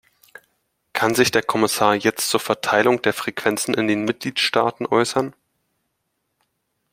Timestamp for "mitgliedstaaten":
4.03-4.87